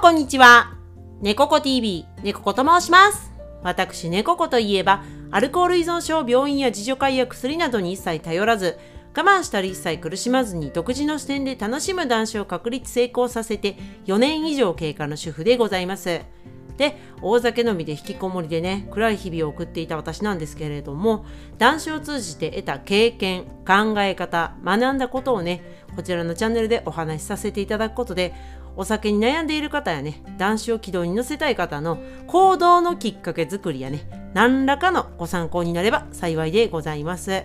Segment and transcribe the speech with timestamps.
[0.00, 0.72] こんにちは。
[1.20, 3.30] 猫子 TV、猫子と申します。
[3.62, 8.78] 私、猫子といえば、アルコール依存症、病院や自助会や薬などに一切頼らず、
[9.14, 13.76] 我慢したり一切苦しまずに独自の視点で楽しむ男子を確立成功させて
[14.06, 16.22] 4年以上経過の主婦でございます。
[16.78, 21.26] で、大酒飲みで引きこもりでね、暗い日々を送っていた私なんですけれども、
[21.58, 25.62] 男子を通じて得た経験、考え方、学んだことをね、
[25.94, 28.32] こちらのチャンネルでお話しさせていただくことで、
[28.76, 37.44] お酒に悩んでいる方やね、男子を軌道に乗せたい方の行動のきっかけ作りやね、何らかのご参考になれば幸いでございます。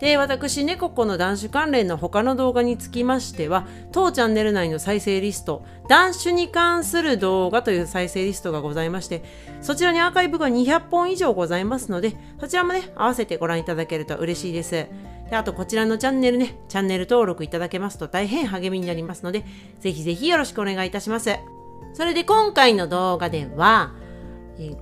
[0.00, 9.22] で、私、ね猫子の男子関連の他の動画につきましては、当チャンネル内の再生リスト、男子に関する動画という再生リストがございまして、
[9.62, 14.86] そちらにアーカイブが200本以上ございますので、そちらもね、合わせてご覧いただけると嬉しいです。
[15.30, 19.44] であと、こちらのチャンネルね、チャンネル登録いただけますと大変励みになりますので、
[19.80, 21.30] ぜひぜひよろしくお願いいたします。
[21.94, 23.92] それで今回の動画では、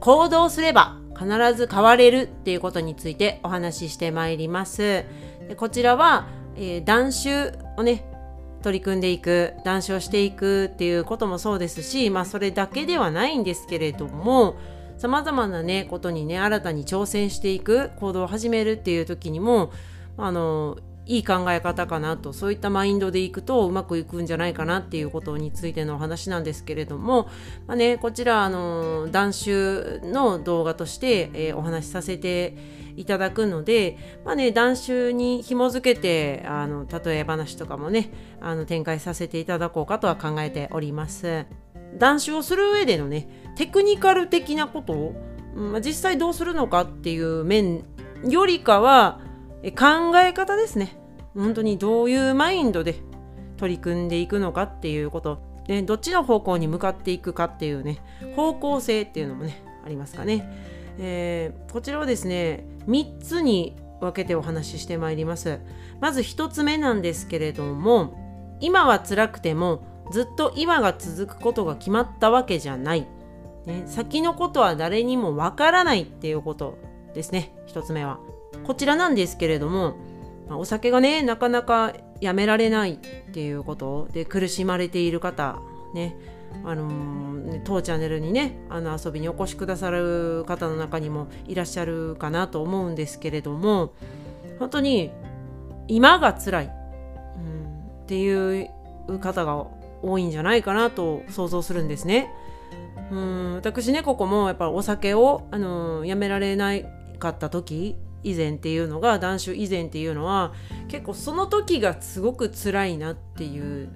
[0.01, 5.05] 行動すれば必ず変われるっていうことについてお話ししてまいります。
[5.49, 8.05] でこちらは、えー、断酒をね、
[8.63, 14.57] 取り組んでいく、断酒をしていくっていうこともそうですし、まあそれだけではないんですけれども、
[14.97, 19.71] 様々なね、ことにね、新たに挑戦していく、行動を始めるっていう時にも、
[20.17, 20.77] あの、
[21.07, 27.29] いい考え方かなと、そういったマインドでいくとうまくいくんじゃないかなっていうことについてのお話なんですけれども、
[27.67, 32.57] まあね、こちら、あの、断酒の動画として、えーお話しさせて
[32.97, 41.45] いただくので、まあね、断酒に紐づけて、あの、例え話とかもね、あの、展開させていただこうかとは考えております。
[41.99, 45.15] 断酒をする上でのね、テクニカル的なことを、
[45.55, 47.85] まあ実際どうするのかっていう面
[48.29, 49.21] よりかは、
[49.65, 50.97] え考え方ですね。
[51.35, 52.97] 本当にどういうマインドで
[53.57, 55.41] 取り組んでいくのかっていうこと。
[55.67, 57.99] で、どっちの方向に向かっていくかっていうね、
[58.37, 60.49] 方向性っていうのもね、ありますかね。
[60.99, 65.61] えーこちらはですね、3つに分けてお話ししてまいります。
[65.99, 73.09] まず1つ目なんですけれども、今は辛くてもずっと今が続くことが決まったわけじゃない。
[73.65, 76.77] ね、先のことは誰にもわからないっていうこと
[77.15, 78.21] ですね、1つ目は。
[78.67, 79.97] こちらなんですけれども、
[80.49, 82.97] まお酒がね、なかなかやめられないっ
[83.33, 85.61] ていうことで苦しまれている方、
[85.95, 86.17] ね、
[86.65, 93.93] あのー当チャンネルにね、あの遊びにお越しくださる方の中にもいらっしゃるかなと思うんですけれども、
[94.59, 95.11] 本当に
[95.89, 98.71] 今が辛い、うん、っていう
[99.21, 99.67] 方が
[100.03, 102.31] 多いんじゃないかなと想像するんですね。
[103.11, 106.73] うん私ねここもやっぱお酒を、あのーやめられな
[107.19, 110.53] かった時以前っていうのが断酒以前っていうのは
[110.89, 113.89] 結構その時がすごく辛いなっていう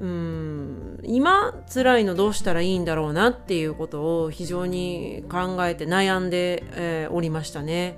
[0.00, 7.96] うん今辛いのどうしたらいいんだろうなっていうことを非常に考えて悩んで、えーおりましたね。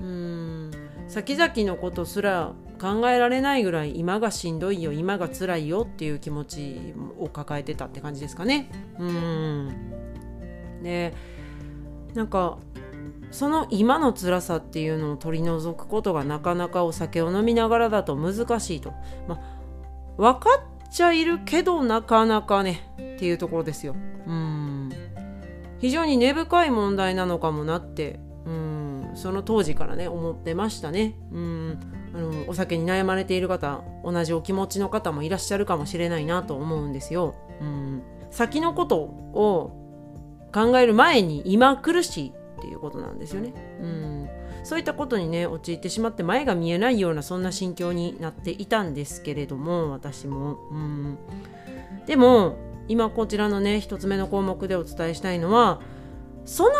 [0.00, 0.70] うん
[1.08, 8.70] 先々のことすら考えられないぐらい今がしんどいよ今が辛いよっていう気持ちを抱えてたって感じですかね。
[8.98, 9.92] うん
[10.82, 11.14] で
[12.14, 12.58] なんか
[13.30, 18.92] その今の辛さっていうのを取り除くことがなかなかお酒を飲みながらだと難しいと。
[19.26, 19.58] まあ
[20.16, 23.94] 分かっちゃいるけどなかなかねっていうところですよ。
[24.26, 24.90] うん
[25.78, 31.14] 非常に根深い問題なのかもなってうんその当時からね思ってましたね。
[31.32, 31.78] うん
[32.14, 37.34] あのお酒に悩まれている方同じお気持ちの方もいらっしゃるかもしれないなと思うんですよ。
[37.60, 39.72] うん先のことを
[40.52, 43.52] 考える前に今苦しいっていうことなんですよね。
[43.80, 44.28] うん
[44.64, 50.58] そういったことにね陥ってしまって前が見えないようなそんな心境になっていたんですけれども私も。
[50.70, 51.18] うん
[52.06, 52.56] でも
[52.88, 55.80] 今こちらのね一つ目の項目でお伝えしたいのは
[56.44, 56.70] その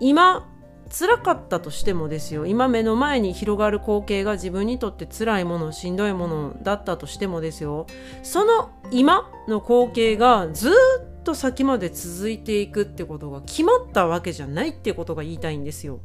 [0.00, 0.48] 今
[0.90, 7.86] 辛かったとしてもですよ今目の前に広がる光景が自分にとって辛いものしんどいものだったとしてもですよ
[8.22, 10.72] その今の光景がずー
[11.20, 16.00] っと先まで続いていくってことが決まったわけじゃないってことが言いたいんですよ。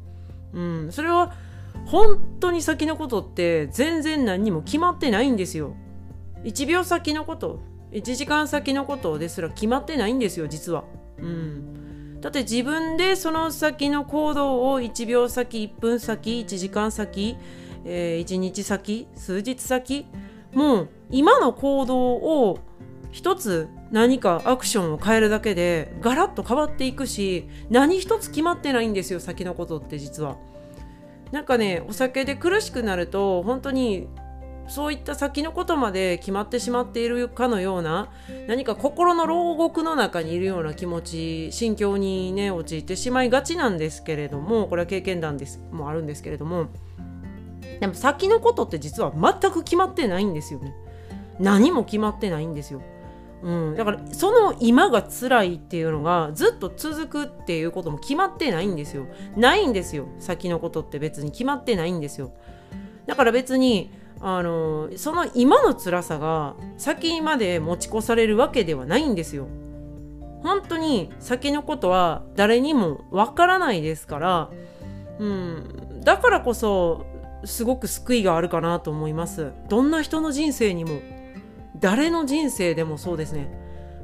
[0.54, 1.34] うん、それは
[1.86, 5.76] 本当に先のことって全然何にも決まってないんですよ。
[6.44, 7.60] 1秒先のこと
[7.92, 10.84] 1時間先のことですら決まってないんですよ実は。
[11.18, 17.38] うん、だって自分でその先の行動を1秒先1分先1時間先、
[17.86, 20.06] えー1日先数日先
[20.54, 22.60] もう今の行動を
[23.12, 30.38] 一つ何かアクションを変えるだけでガラッと変わっていくし何一つ決まってないんですよ先のことって実は。
[31.32, 34.08] なんかねお酒で苦しくなると本当に
[34.68, 38.10] そういった先のことまで決まってしまっているかのような
[38.48, 46.68] 何か心の牢獄の中にいるような気持ち心境にね陥ってしまいがちなんですけれどもこれは経験談ですもあるんですけれども。
[47.80, 50.74] でも先のことって実は全く決まってないんですよね。
[51.40, 52.82] 何も決まってないんですよ。
[53.46, 59.06] うん、だからその今が辛いっていうのがずっと続くっていうことも決まってないんですよ。
[59.38, 60.08] ないんですよ。
[60.18, 62.32] 先のことって別に決まってないんですよ。
[63.06, 69.48] だから別にあのその今の辛さが先まで持ち越されるわけではないんですよ。
[70.42, 74.50] 本当に先のことは誰にもわからないですから、
[75.20, 77.06] うん、だからこそ
[77.44, 79.52] すごく救いがあるかなと思います。
[79.70, 81.00] どんな人の人生にも。
[81.80, 83.48] 誰の人生でもそうですね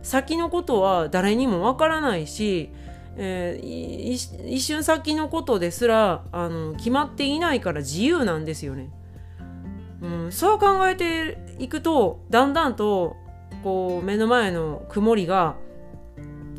[0.03, 2.71] 先のことは誰にもわからないし、
[3.17, 8.89] えー、一瞬先のことですらあの決まっていないから自由なんですよね、
[10.01, 13.15] うん、そう考えていくとだんだんと
[13.63, 15.55] こう目の前の曇りが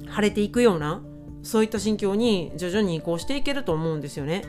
[0.09, 1.03] 晴れていくような
[1.43, 4.44] そういった心境に徐々に移行していけると思うんですよね。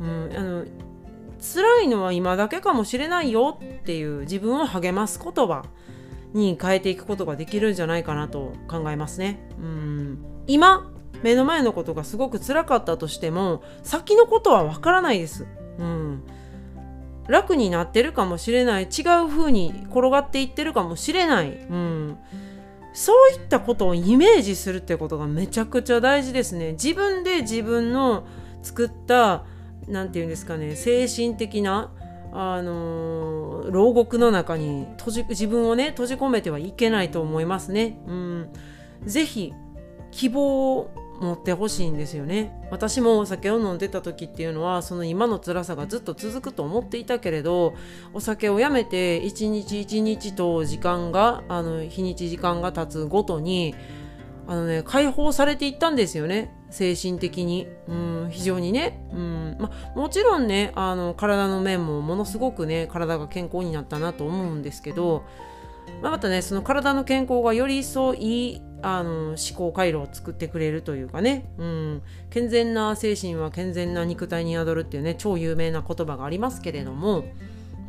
[0.00, 0.64] うん、あの
[1.40, 5.64] 辛いのは今だけかもしれないよっていう自分を励ます言葉
[6.32, 9.40] に変えていくことができるんじゃないかなと考えますね。
[9.58, 10.90] うん今
[11.22, 15.46] 目の前のことがすごく辛かったとしても先のことはわからないです。
[15.78, 16.22] うん、
[17.28, 22.18] 楽になってるかもしれない違う風に転がっていってるかもしれない、うん、
[22.92, 26.72] そういったことをイメージするってことがめちゃくちゃ大事ですね。
[26.72, 28.24] 自分で自分の
[28.62, 29.44] 作った
[29.90, 31.92] 何て言うんですかね精神的な
[32.32, 37.98] あのー、牢獄の中に閉じ自分をね閉じ込めてはいけないと思いますね。
[38.06, 38.48] うん、
[39.04, 39.52] ぜひ
[40.12, 40.90] 希望を
[41.20, 42.52] 持ってほしいんですよね。
[42.70, 47.74] 私もお酒を飲んでた時っていうのはその今の辛さがずっと続くと思っていたけれど
[48.14, 53.74] お酒をやめて一日一日と時間があの日にち時間が経つごとに
[54.46, 56.54] あのね解放されていったんですよね。
[56.70, 59.56] 精神的に、うん、非常にね、うん。
[59.58, 65.24] ま、もちろんねあの体の面もものすごくね体が健康になったなと思うんですけど、
[66.02, 77.24] まあ、またねその体の健康がより一層いいあの思考回路を作ってくれるというかね、うん、健全な精神は健全な肉体に宿るっていうね超有名な言葉がありますけれども、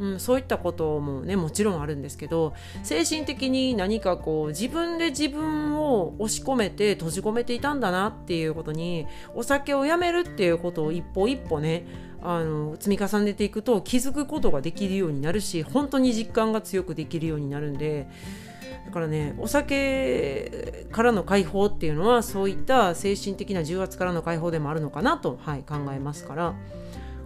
[0.02, 9.06] うん、そういったこともねもちろんあるんですけど精神的に何かこう自分で自分を押し込めて閉じ込めていたんだなっていうことに
[9.36, 11.86] お酒をやめるっていうことを一歩一歩ね
[12.24, 18.08] あの積み重ねていくと気づくことができるようになるし本当に実感が強くできるようになるんで
[18.88, 26.56] だからねお酒からの解放っていうのはそういった精神的な重圧からの解放でもあるのかなと、はい、考えますから。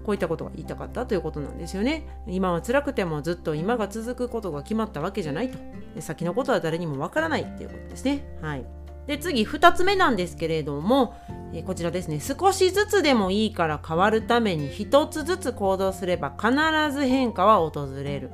[0.06, 2.06] こういったことが言いたかったということなんですよね。
[2.28, 5.58] 今は辛くてもずっと今が続くことが決まったわけじゃないと。
[6.00, 8.24] 先のことは誰にもわからないっていうことですね。
[8.42, 8.66] はい。
[9.08, 11.16] で次2つ目なんですけれども、
[11.54, 16.52] えこちらですね少しずつでもいいから変わるために1つずつ行動すれば必
[16.92, 18.32] ず変化は訪れる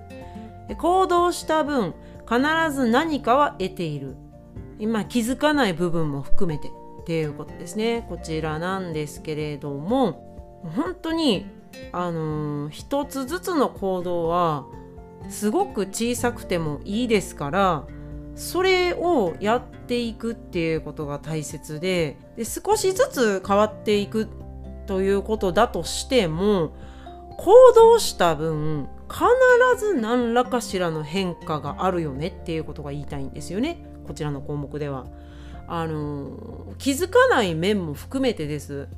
[0.77, 1.93] 行動した分
[2.27, 2.39] 必
[2.73, 4.15] ず何かは得ている
[4.79, 11.45] 今気づかない部分も含めてっていうことですねこちらなんですけれども本当に
[11.91, 14.65] あのー、一つずつの行動は
[15.29, 17.85] すごく小さくてもいいですから
[18.35, 24.27] それをやっていくっていうことが大切でで少しずつ変わっていく
[24.87, 26.73] ということだとしても
[27.37, 35.05] 行動した分必ず何らかしらの変化があるよねっていうことが言いたいんですよねこちらの項目では。
[35.67, 38.89] あの気づかない面も含めてです。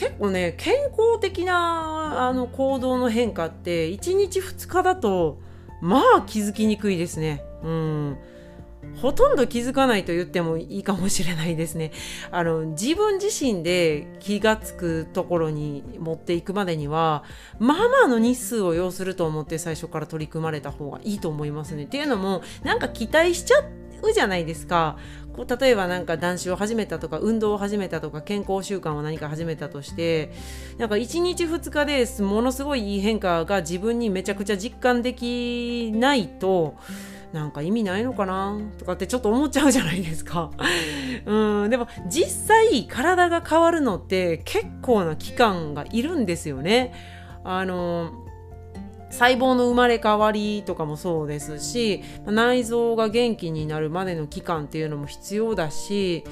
[0.00, 5.38] 結構ね健康的なあの行動の変化って1日2日だと
[5.82, 7.44] まあ気づきにくいですね。
[7.62, 8.18] うん
[8.96, 11.92] ほとんど気づかないと言ってもいいかもしれないですね。
[12.30, 17.22] あの自分自身で気がつくところに持っていくまでには
[17.58, 21.84] まあまあの日数を要すると思って最初から取り組まれた方がいいと思いますね。
[21.84, 24.96] っていうのもなんか期待しちゃってうじゃないですか。
[25.32, 30.32] こう例えばなんか男子を始めたとか運動を始めたとか健康習慣を何か始めたとして
[30.76, 36.74] なんか1日2日でものすごいいい変化が自分にめちゃくちゃ実感できないと
[37.32, 38.58] なんか意味ないのかな？
[38.78, 40.50] とかってちょっと思っちゃうじゃないですか。
[41.26, 46.92] うんでも実際体が変わるのって結構な期間がいるんですよね。
[47.44, 48.10] あの
[49.10, 56.24] 細胞の生まれ変わりとかもそうですし内臓が元気になるまでの期間っていうのも必要だし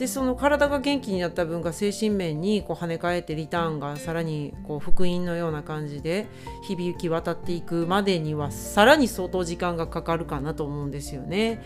[0.00, 6.26] でその体が元気になった分が精神面にこう跳ね返ってリターンがさらにこう福音のような感じで
[6.66, 11.62] 響き渡っていくまでにはさらに相当時間がかかるかなと思うんですよね。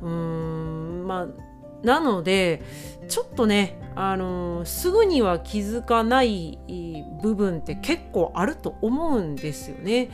[0.00, 1.55] うーんまあ
[1.86, 2.62] なので
[3.08, 6.58] ちょっとね、あの、すぐには気づかない
[7.22, 10.10] 部分って結構あると思うんですよね。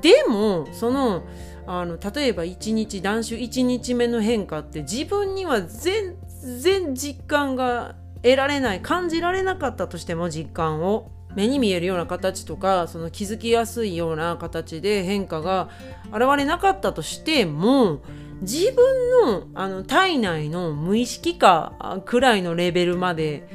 [0.00, 1.22] でもその
[1.66, 6.16] あの例えば1日断酒1日目の変化って自分には全
[6.62, 15.68] 然実感が得られない感じられなかったとしても実感を目に見えるような形とかその気づきやすいような形で変化が
[16.12, 18.02] 現れなかったとしても
[18.42, 23.46] 自分のあの体内の無意識化くらいのレベルまで、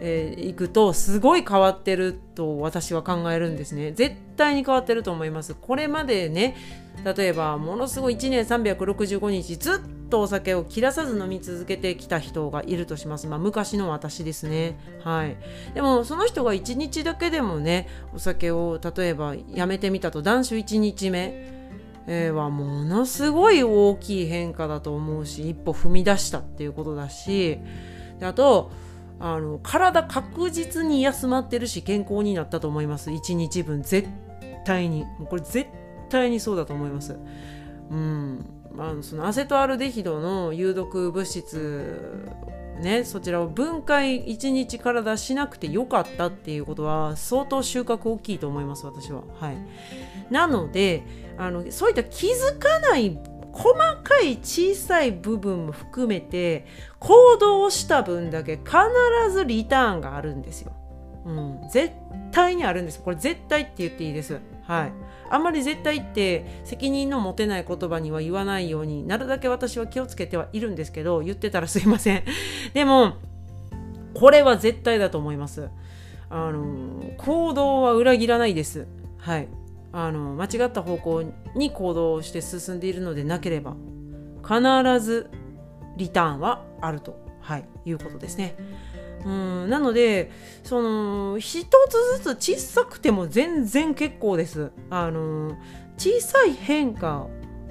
[0.00, 3.92] えー、くとすごい変わってると私は考えるんですね。
[3.92, 5.54] 絶対に変わってると思います。
[5.54, 6.56] これまでね
[7.04, 13.26] 例えばものすごい1年365日ずっとお酒を切らさず飲み続けてきた人がいるとします。
[13.26, 14.78] まあ、昔の私ですね。
[15.04, 15.36] はい。
[15.74, 21.56] でも、その人が1日だけでもね、お酒を例えばやめてみたと、断酒1日目。
[22.06, 27.58] はものすごい大きい変化だと思うし一歩踏み出したっていうことだし
[28.20, 28.70] であと
[29.18, 34.08] あの体確実に休まってるし健康になったと思います1日分絶
[34.64, 35.68] 対にこれ絶
[36.08, 37.18] 対にそうだと思います
[37.90, 42.28] うんあのそのアセトアルデヒドの有毒物質
[42.80, 49.22] ね、そちらを分解1日から出しなくてよかったっていうことは相当収穫大きいと思います私は。
[49.40, 49.56] はい、
[50.30, 51.02] なので
[51.38, 53.18] あのそういった気づかない
[53.52, 56.66] 細かい小さい部分も含めて
[56.98, 58.76] 行動した分だけ必
[59.32, 60.72] ずリターンがあるんですよ。
[61.24, 61.94] うん、絶
[62.30, 63.00] 対にあるんです。
[63.00, 64.38] これ絶対って言っていいです。
[64.66, 64.92] はい。
[65.28, 72.22] あんまり絶対って責任の持てない言葉には言わないようになるだけ私は気をつけてはいるんですけど言ってたらすいません
[72.74, 73.14] でも
[74.14, 75.68] これは絶対だと思います
[76.30, 78.86] あの行動は裏切らないです
[79.18, 79.48] はい
[79.92, 83.76] あの間違った方向に行動して進んでいるのでなければ
[84.46, 85.30] 必ず
[85.96, 88.54] リターンはあると、はい、いうことですね。
[89.24, 89.70] うん。
[89.70, 90.30] なので
[90.62, 94.70] その一つずつ小さくても全然結構です。
[94.90, 95.56] あの
[95.96, 97.26] 小さい変化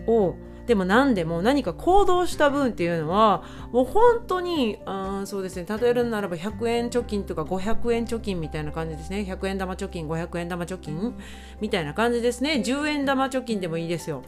[0.08, 0.36] を
[0.66, 5.66] でも何でも何か行動した分っていうのはもう本当にあそうですね。
[5.68, 9.20] 例えるならば100円貯金とか500円貯金みたいな感じですね。
[9.30, 11.16] 100円玉貯金500円玉貯金
[11.62, 12.64] みたいな感じですね。
[12.66, 14.24] 10円玉貯金でもいいですよ。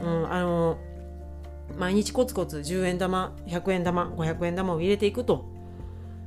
[0.00, 0.78] うん、あの
[1.76, 5.51] 毎日コツコツ10円玉100円玉500円玉を入れていくと。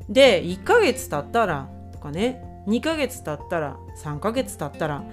[0.09, 5.03] で1ヶ月経ったらとかね2ヶ月経ったら3ヶ月経ったら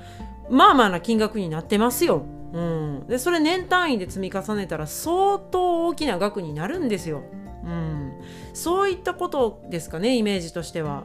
[0.50, 2.24] まあまあな金額になってますよ。
[2.52, 7.22] うん、でそれ年単位で積み重ねたら相当大きな額になるんですよ。
[7.64, 8.12] うん、
[8.52, 11.04] そういったことですかねイメージとしては。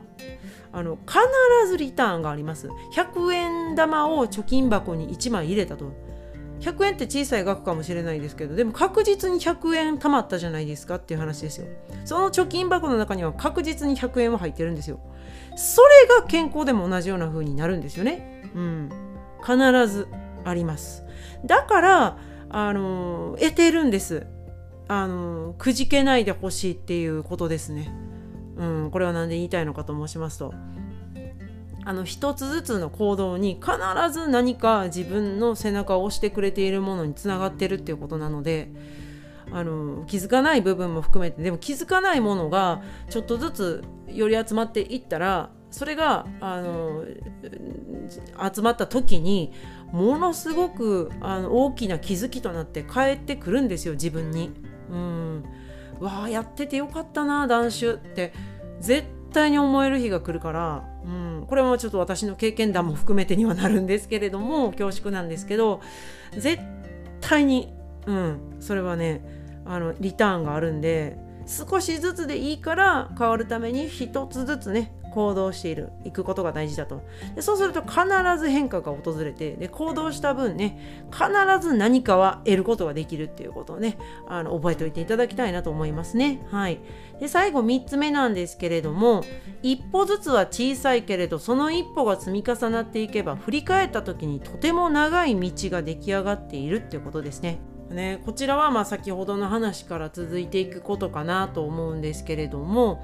[0.74, 1.18] あの必
[1.70, 2.70] ずリターンがあります。
[2.94, 5.92] 100円玉を貯金箱に1枚入れたと。
[6.60, 11.68] 100円って小さい額かもしれないですけどでも確実に100円貯まったじゃないですかっていう話ですよ。
[12.06, 15.00] その貯金箱の中には確実に100円は入ってるんですよ。
[15.56, 18.44] それが健康でも同じような風になるんですよね。
[18.56, 18.90] うん。
[19.42, 20.08] 必ず
[20.46, 21.04] あります。
[21.46, 22.18] だから
[22.50, 24.26] あの得てるんです。
[24.88, 27.92] あのくじけないでほしいっていうことですね。
[28.58, 28.92] うん。
[28.92, 30.54] これは何で言いたいのかと申しますと
[31.88, 33.72] あの一つずつの行動に必
[34.12, 38.70] ず何か自分の背中を押してくれているものにつながってるっていうことなので
[39.54, 47.06] あの気づかない部分も含めてでも気づかないものがちょっとずつより集まっていったらそれがあの
[48.54, 49.54] 集まった時に
[49.94, 54.52] ものすごくあの大きな気づきとなって帰ってくるんですよ自分に。
[54.92, 55.44] うん
[56.02, 58.34] わあやっててよかったな断酒って
[58.82, 65.82] 絶対に思える日が来るから、うん、これもちょっと私の経験談も含めてにはなるんですけれども恐縮なんですけど
[66.32, 66.62] 絶
[67.22, 67.74] 対に、
[68.06, 69.22] うん、それはね
[69.66, 71.18] あのリターンがあるんで
[71.48, 77.02] 少しずつでいいから変わるために一つずつね行動している行くことが大事だと。
[77.36, 78.02] でそうすると必
[78.38, 81.28] ず変化が訪れてで行動した分ね必
[81.62, 83.98] ず何かは得ることができるっていうことをね
[84.28, 86.46] あの覚えておいていただきたいなと思いますね。
[86.52, 86.80] はい。
[87.20, 89.24] で最後3つ目なんですけれども
[89.64, 97.60] 一歩ずつは小さいけれどその一歩が積み重なっていけば振り返った時にとても長い道が出来上がっているっていうことですね。
[97.90, 103.04] ね、こちらはまあ先ほどの話から続いていくことかなと思うんですけれども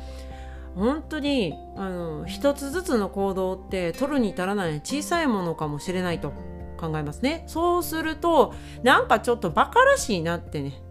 [0.75, 6.31] 本当にあの一つずつの行動って取るに足らない小さいものかもしれないと
[6.77, 7.43] 考えますね。
[7.47, 8.53] そうすると
[8.83, 10.81] なんかちょっとバカらしいなってね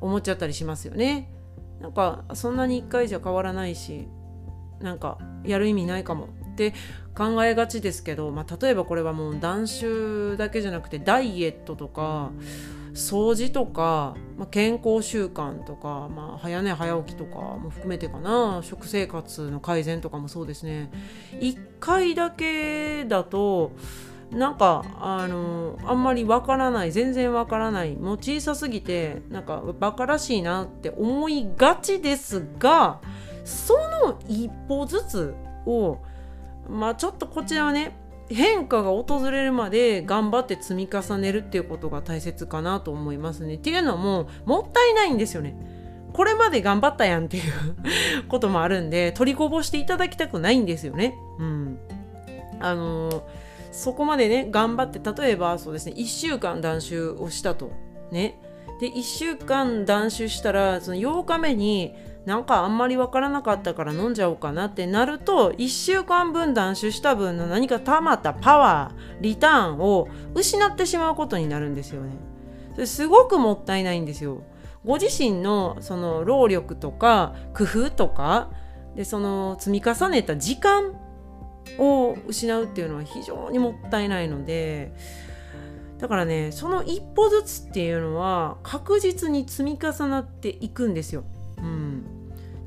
[0.00, 1.32] 思っちゃったりしますよね。
[1.80, 4.06] なんかそんなに1回じゃ変わらないし
[4.80, 6.74] なんかやる意味ないかもって
[7.16, 12.30] 考えがちですけど、まあ、例えばこれはもう断酒だけじゃなくてダイエットとか
[12.94, 18.60] 掃除とか、まあ、健康習慣とか、まあ、早寝早起きとかも含めてかな。
[18.62, 20.90] 食生活の改善とかもそうですね。
[21.40, 23.72] 1回だけだと
[24.32, 33.00] なんかあのあんまりわからない全然わからないもう小さすぎてなんかバカらしいなって思いがちですが
[33.44, 35.34] その一歩ずつ
[35.66, 35.98] を
[36.68, 37.94] まあちょっとこちらはね
[38.28, 43.54] 変化が訪れるまで頑張って積み重ねるっていうことが大切かなと思いますね。
[43.54, 45.56] っていうのももったいないんですよね。
[46.12, 47.44] これまで頑張ったやんっていう
[48.28, 51.14] こともあるんで取りこぼしていただきたくないんですよね。
[51.38, 51.78] うん。
[52.60, 53.22] あのー、
[53.72, 57.72] そこまでね頑張って例えばそうですね1週間断酒をしたと
[58.10, 58.38] ね。
[58.80, 72.12] で1週間断酒したらその8日目になんかあんまりわからなかったから飲んじゃおうかなってなると1週間分断酒した分の何か溜まったパワーリターンを失ってしまうことになるんですよね。
[72.74, 74.42] それすごくもったいないんですよ。
[74.84, 78.50] ご自身のその労力とか工夫とか
[78.94, 80.94] でその積み重ねた時間
[81.78, 84.92] を失うっていうのは非常にもったいないので
[85.98, 91.24] だからねその一歩ずつっていうのは確実に積み重なっていくんですよ。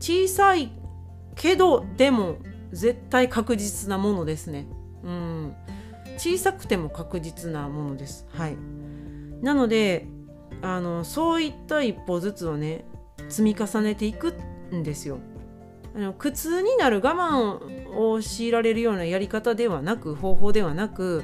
[0.05, 0.69] 小さい
[1.35, 2.37] けどでも
[2.71, 4.67] 絶対確実なものですね。
[5.03, 5.55] うん、
[6.17, 8.27] 小さくても確実なものです。
[8.29, 8.57] はい、
[9.41, 10.05] なので
[10.61, 12.85] あのそういった一歩ずつをね
[13.29, 14.35] 積み重ねていく
[14.71, 15.17] んですよ。
[15.95, 21.23] あの苦痛になる我慢を強いられるようなやり方ではなく方法ではなく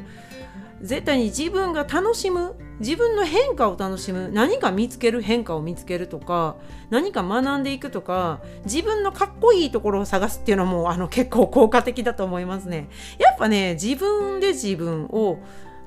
[0.82, 6.56] 絶対に自分が楽しむ自分の変化を楽しむ何か見つける変化を見つけるとか
[6.90, 12.90] 何か学んでいくとか自分のかっこいいところを探すっていうのもあの結構効果的だと思いますね。
[13.20, 15.38] やっぱね自分で自分を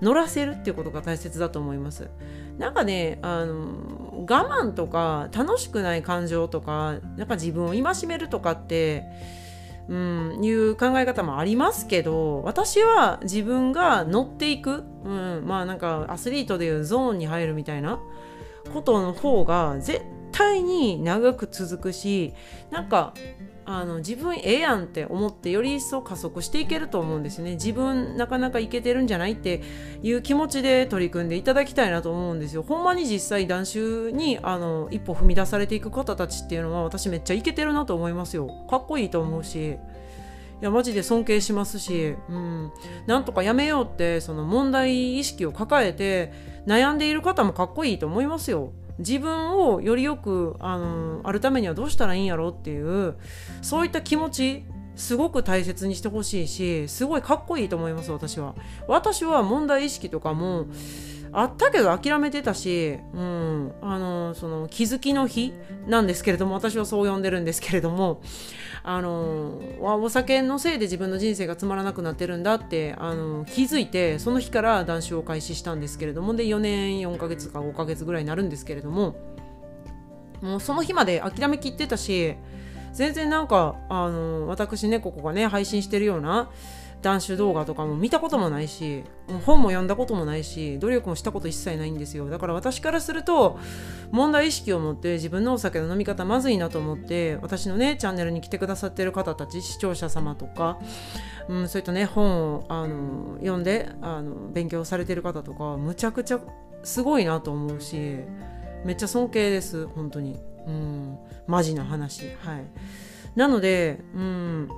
[0.01, 2.09] 乗らせるっていうことが大切だと思います。
[2.59, 9.05] なんかねあの我慢とか楽しくない感情とかなんか自分を戒めるとかって
[9.89, 18.01] うん、いう考え方もありますけど私は自分が乗っていく、うん、まあなんかアスリートでいうゾーンに入るみたいな
[18.73, 22.33] ことの方が絶対に長く続くし
[22.71, 23.13] なんか
[23.67, 27.53] あの自分ええやんって思ってより一層加速していけると思うんですよね。
[27.53, 29.63] 自分なかなかいけてるんじゃないって
[30.03, 32.63] いう気持ちで取り組んでいただきたいなと思うんですよ。
[32.63, 38.49] ほんまに実際断酒にあの一歩踏み出されていく方たちっていうのは私めっちゃいけてるなと思いますよ。
[38.69, 39.79] かっこいいと思うし。
[40.63, 42.73] いやマジで尊敬しますし、うん、
[43.07, 46.33] なんとかやめようってその問題意識を抱えて
[46.67, 48.73] 悩んでいる方もかっこいいと思いますよ。
[48.99, 53.17] 自分をよりよくあのあるためにはどうしたらいいんやろうっていう
[53.63, 54.65] そういった気持ち
[54.97, 58.55] すごく大切にしてほしいしすごいかっこいいと思います私は。
[58.87, 60.67] 私は問題意識とかも
[61.37, 65.53] あったけど諦めてたし、うん、あのその気づきの日
[65.89, 68.23] なんですけれども私はそう呼んでるんですけれども
[68.85, 79.17] あのお酒のせいで自分の人生がつまらなくなってるんだってあの気づいてその日から断酒を開始したんですけれどもで4年4ヶ月か5ヶ月ぐらいになるんですけれども
[80.41, 82.37] もうその日まで諦めきってたし
[82.93, 86.51] 全然なんかあの私ねここがね配信してるような
[87.05, 89.05] 断酒動画とかも見たこともないし
[89.45, 92.31] 本も読んだこともないし努力もしたこと一切ないんですよ。
[92.31, 93.59] だから私からすると
[94.11, 100.79] 問題意識を持って自分のお酒の飲み方まずいなと思って私のねチャンネルに来てくださってる方たち視聴者様とか、
[101.49, 106.41] うん、そういったね本をあの読んであの勉強されてる方とかむちゃくちゃ
[106.85, 108.17] すごいなと思うし
[108.87, 110.41] めっちゃ尊敬です本当に。
[110.67, 112.23] うんマジな話。
[112.41, 112.65] はい。
[113.37, 114.69] なのでうん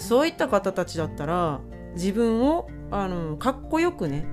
[0.00, 1.60] そういった方たちだったら
[1.94, 4.26] 自分をあのかっこよくね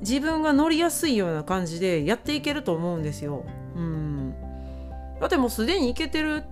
[0.00, 3.44] 自分が乗りやすいような感じでやっていけると思うんですよ。
[3.76, 4.34] うん、
[5.20, 6.42] だってもうすでにいけてる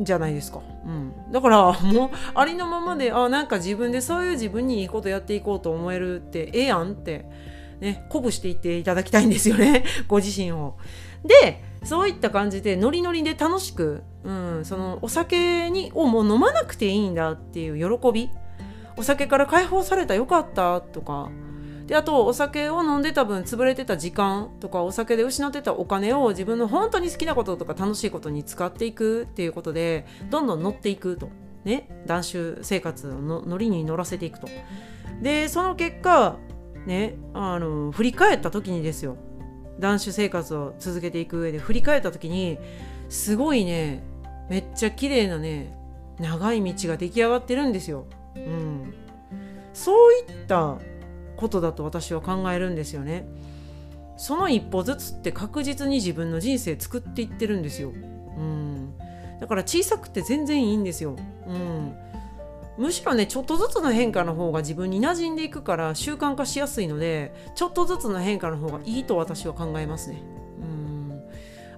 [0.00, 0.60] じゃないですか。
[0.84, 7.26] うん、だからもうありのままであなんか自分でそういう自分にいいことやっていこうと思えるってええやんって
[7.80, 10.76] ね鼓舞していっていただきたいんですよね ご自身を。
[11.24, 18.30] でそういった感じでノリノリで楽しく、うん、そのお酒にをもう飲まなくていいんだっていう喜び
[18.96, 21.30] お酒から解放されたよかったとか
[21.86, 31.28] であとお酒を飲んでた分潰れてた時間とかお酒で失ってたお金を自分の本当に好きなこととか楽しいことに使っていくっていうことでどんどん乗っていくと。
[31.64, 34.48] ね、断酒生活のノリに乗らせていくと。
[35.20, 36.36] でその結果
[36.86, 39.16] ねあの振り返った時にですよ
[39.78, 42.58] 男子生活を続けていく上で振り返った時に
[43.08, 44.02] すごいね
[44.48, 45.76] めっちゃ綺麗なね
[46.18, 48.04] 長い道が出来上がってるんですよ。
[48.36, 48.94] うん、
[49.72, 50.78] そういった
[51.36, 53.26] ことだと私は考えるんですよね。
[54.18, 57.88] その一歩ずつって確実に自分の人生作っていってるんですよ。
[57.90, 57.92] う
[58.42, 58.92] ん、
[59.40, 61.16] だから小さくて全然いいんですよ。
[61.46, 61.94] うん、
[62.80, 70.22] むしろねちょっとずつの変化の方が自分に馴染んでいくから習慣化しやすいのでちょっとずつの変化の方がいいと私は考えますね。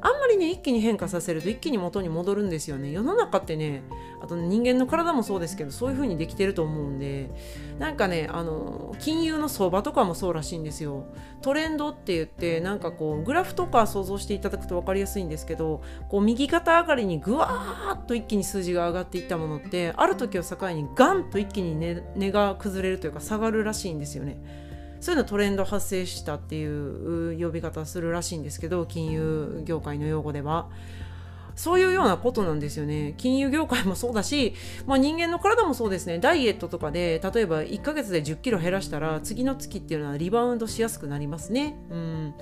[0.02, 3.84] あんまりね一気に変化させると一気に元に戻るんですよね世の中ってね
[4.20, 7.30] あと、人間の体もそうですけどそういう風にできてると思うんで
[7.78, 11.06] なんかねあの金融の相場とかもそうらしいんですよ
[11.40, 24.61] トレンドって言ってなんかこうグラフとか想像していただくと分かりやすいんですけどこう右肩上がりにぐわーっと一気に数字が上がっていったものってある時を境にガンと一気に値、が崩れるというか下がるらしいんですよね。
[25.02, 30.68] そういうのトレンド発生したっていう呼び方するらしいんですけど金融業界の用語では。
[31.54, 33.12] そういうようなことなんですよね。
[33.18, 34.54] 金融業界もそうだし、
[34.86, 36.18] まあ、人間の体もそうですね。
[36.18, 41.76] ダイエットとかで、例えば1ヶ月で10キロ減らしたら、次の月っていうのはリバウンドしやすくなりますね。
[41.90, 42.34] うん。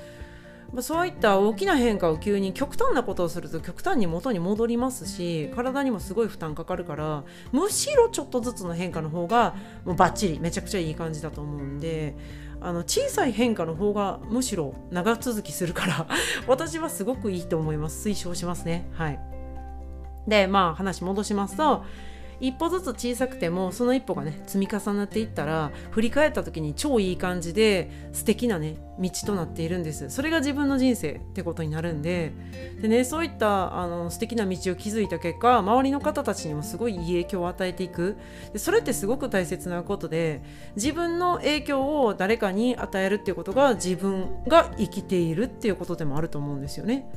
[0.73, 12.15] まあ、そういった大きな変化を急に極端なことをすると極端に元に戻りますし体にもすごい負担かかるからむしろちょっとずつの変化の方がもうバッチリめちゃくちゃいい感じだと思うんで
[12.61, 16.07] あの小さい変化の方がむしろ長続きするから
[16.47, 18.09] 私はすごくいいと思います。
[18.09, 18.89] 推奨しますね。
[18.93, 19.21] はい。
[20.27, 21.85] でまあ話戻しますと
[22.41, 30.11] 一歩ずつ小さくてもその一歩がね積み重なっていったら振り返った時に超いい感じで素敵なね道となっているんです。
[30.11, 32.33] それが自分の人生ってことになるんで。
[32.81, 38.17] でねそういったあの素敵な道を築いた結果周りの方たちにもすごいいい影響を与えていく。
[38.53, 40.43] でそれってすごく大切なことで
[40.77, 47.11] 自分の影響を誰かに与えるっていうことが自分が生きているっていうことでもあると思うんですよね。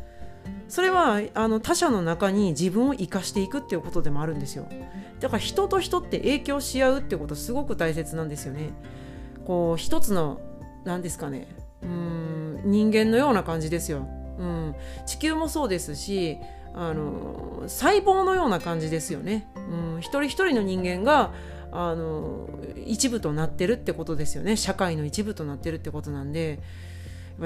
[0.74, 4.68] それはあの他者の中に自分を生かしていくっていうことでもあるんですよ。
[5.20, 8.72] だから人と人って影響し合うってことすごく大切なんですよね。
[9.46, 10.42] こう一つの
[10.84, 11.48] 何ですかね。
[11.84, 14.08] うん人間のような感じですよ、
[14.40, 16.40] うん、地球もそうですし
[16.74, 21.34] あの細胞のような感じですよね、うん、一人一人の人間が
[21.72, 22.50] あの
[22.88, 24.58] 一部となってるってことですよね。
[24.58, 26.58] 社会の一部となってるってことなんで。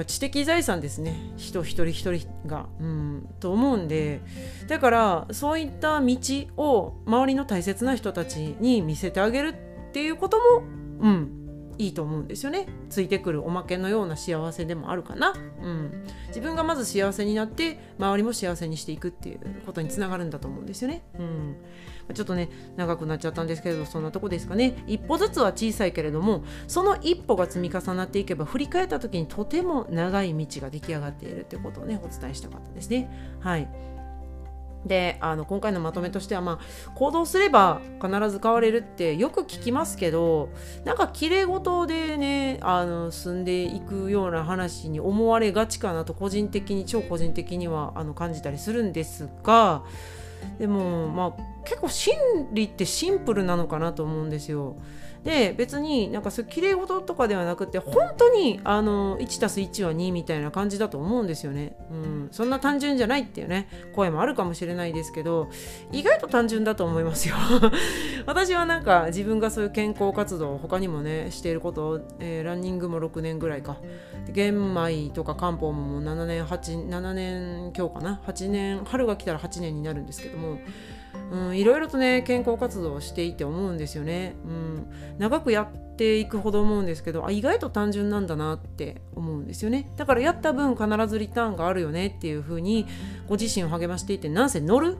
[0.06, 1.14] 知的財産ですね。
[1.36, 4.20] 人一人一人が、うん、と思うんで。
[4.66, 6.16] だからそういった道
[6.56, 10.44] を周りの大切な人たちに見せてあげるっていうことも、
[11.00, 11.37] うん、
[11.78, 12.66] いいと思うんですよね。
[12.90, 21.56] ついてくるおまけのような幸せでもあるかな、うん、自分がまず幸せになって周りも幸せにしていくっていうことにつながるんだと思うんですよね、うん、
[22.14, 24.82] ちょっとね長くなっちゃったんですけれどそんなとこですかね。
[24.86, 33.36] 一歩ずつは小さいけれどもその一歩が積み重なっていけば振り返った時にとても長い道が出来上がっているってことをねお伝えしたかったですね。
[33.40, 33.68] はい。
[34.86, 40.50] であの今回のまとめとしては、まあ、行動すれば必ず変われるってよく聞きますけど
[40.84, 49.82] なんかきれい事でねあの進んでいくような話に思われがちかなと個人的に超個人的にはあの感じたりするんですが
[50.58, 52.16] でもまあ結構心
[52.52, 54.76] 理ってシンプルなのかなと思うんですよ。
[55.24, 65.50] で別になんかそう綺麗事とかではなくて本当にあの 1+1 は2みたいな感じだと思うんですよね、うん、そんな単純じゃないっていうね声もあるかもしれないですけど
[65.92, 67.34] 意外と単純だと思いますよ。
[68.26, 73.76] 私はなんか自分がそういう健康活動を他にもねしていることを、えー、ランニングも6年ぐらいか。
[74.30, 80.58] 玄米とか漢方ももう7年8 7年今日かな？8年春が来たら8年になるんですけども
[81.30, 84.86] うん、いろいろとね健康活動をしていて思うんですよね、うん、
[85.18, 89.92] 長くやっていくほど思うんですけどあ意外と単純なんだなって思うんですよね。
[89.96, 92.86] だからやった分必ずリターンがあるよねっていう風に
[93.28, 94.96] ご自身を励ましていてなんせ乗る。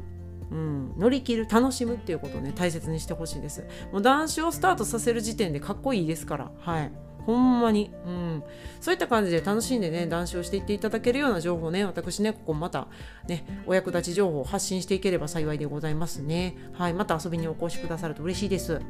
[0.50, 3.66] うん、乗り切る楽しむっていうことをね大切にしてほしいです。
[3.92, 6.50] もう男子をスタートさせる時点でかっこいいですから。
[6.60, 6.92] はい。
[7.28, 8.42] ほんまに、うん、
[8.80, 12.88] そういった感じで楽しんでね談笑していっていただけるような情報ね私ねここまた
[13.28, 16.56] ねお役立ち情報を発信していければ幸いでございますね。
[16.72, 18.80] はいまた遊びにお越しくださると嬉しいです。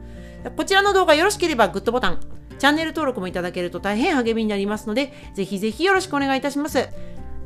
[0.56, 2.20] こちらの動画よろしければグッドボタン
[2.60, 6.88] チャンネル登録もいただけると大変励みになりますのでぜひぜひよろしくお願いいたします。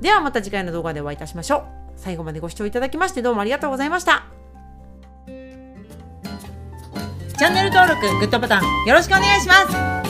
[0.03, 1.65] ではまた次回の動画でお会いいたしましょう。
[1.97, 4.27] 最後までご視聴いただきましてどうもありがとうございました。
[7.39, 9.55] チャンネル登録、グッドボタンよろしくお願いしま
[10.01, 10.02] す。